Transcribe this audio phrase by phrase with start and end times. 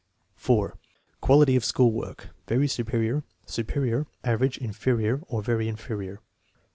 [0.35, 0.79] 4.
[1.21, 6.21] Quality of school work (very superior, superior, average, in ferior, or very inferior).